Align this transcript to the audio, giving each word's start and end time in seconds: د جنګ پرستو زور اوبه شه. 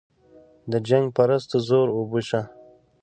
د 0.71 0.73
جنګ 0.87 1.05
پرستو 1.15 1.57
زور 1.67 1.87
اوبه 1.97 2.19
شه. 2.27 2.41